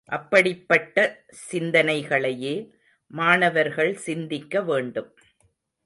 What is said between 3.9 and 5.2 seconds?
சிந்திக்க வேண்டும்.